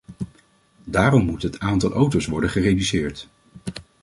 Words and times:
Daarom 0.83 1.25
moet 1.25 1.41
het 1.41 1.59
aantal 1.59 1.91
auto's 1.93 2.25
worden 2.25 2.49
gereduceerd. 2.49 3.27